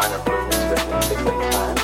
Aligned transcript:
minor 0.00 0.18
blues 0.24 0.54
improvements 0.54 1.08
within 1.10 1.24
the 1.24 1.50
time. 1.50 1.79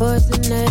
Poisonous. 0.00 0.69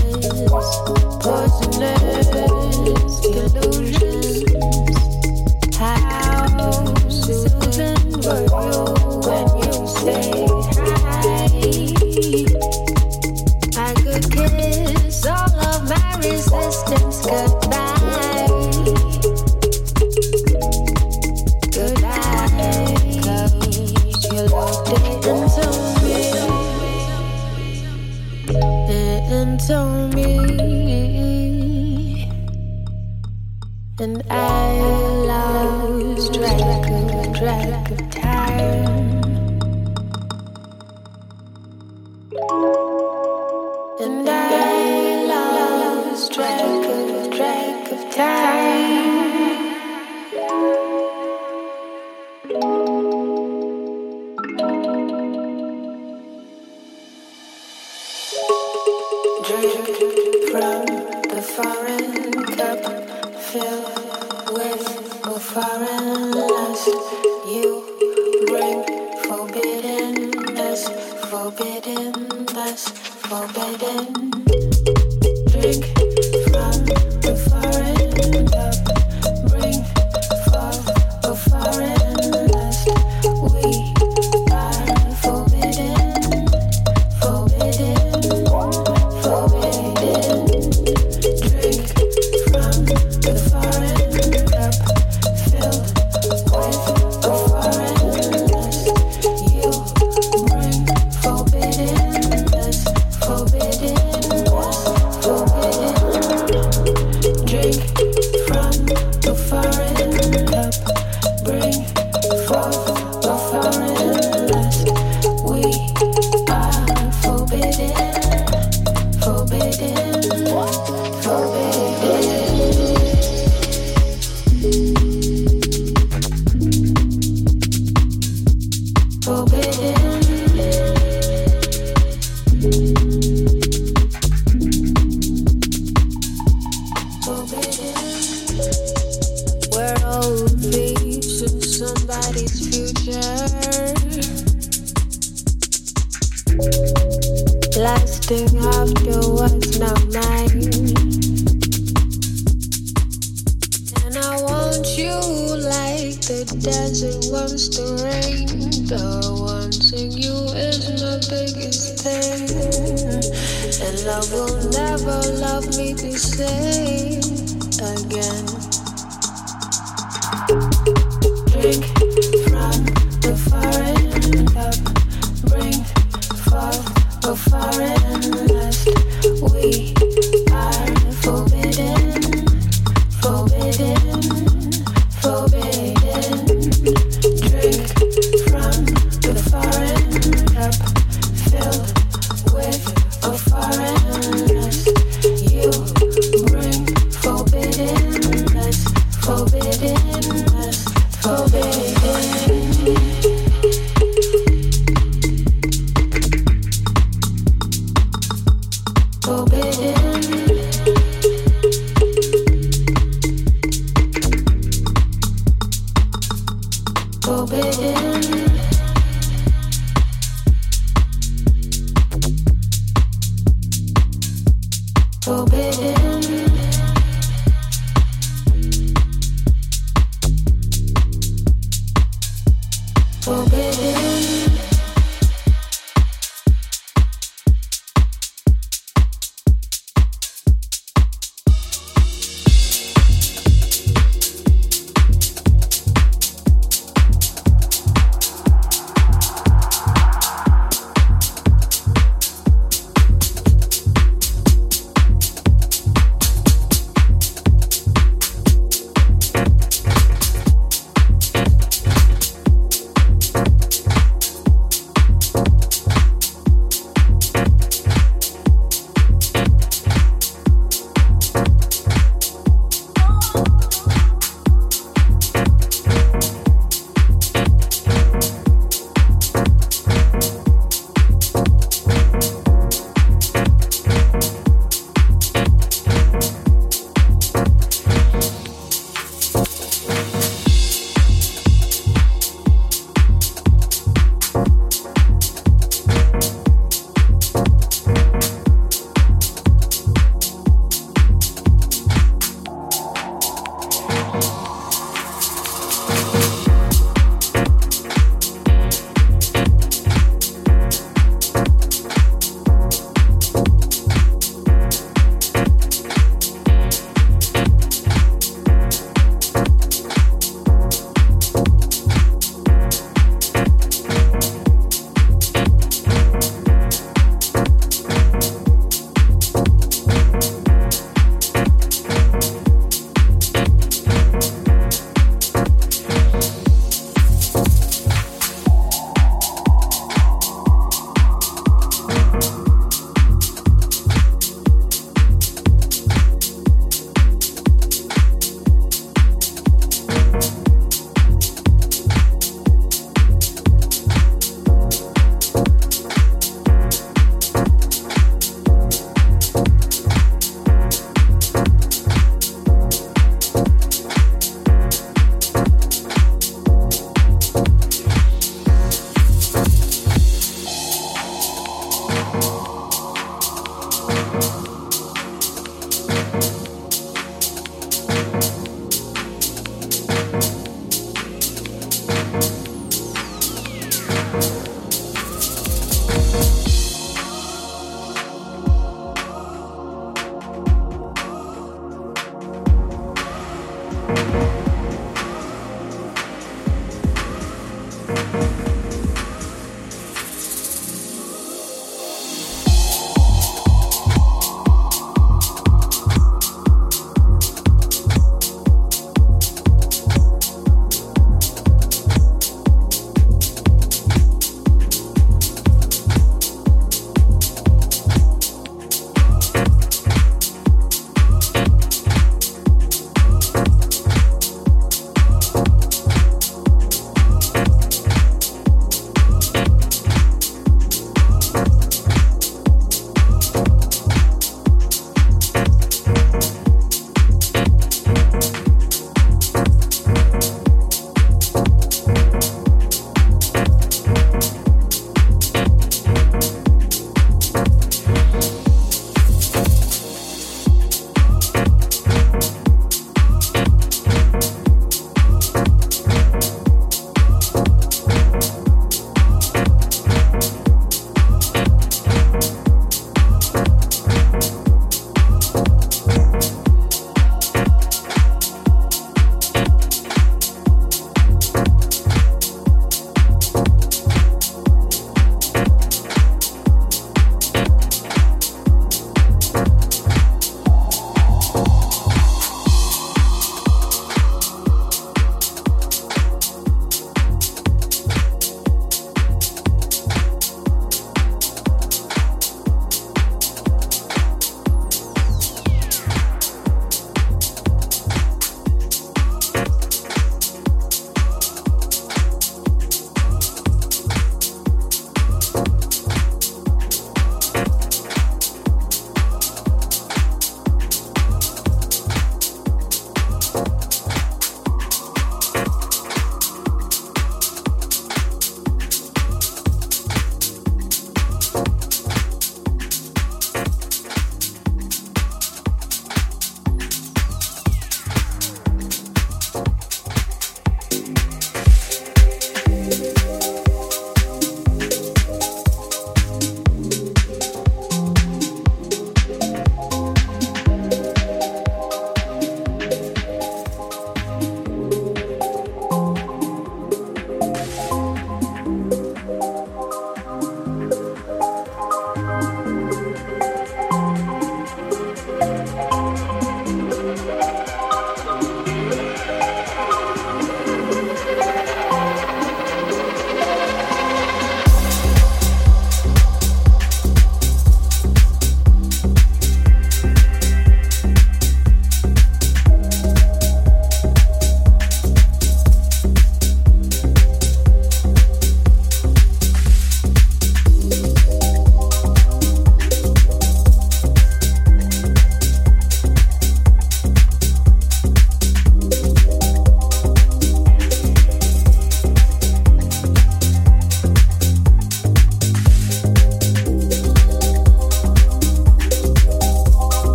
Forbidden. 113.22 114.19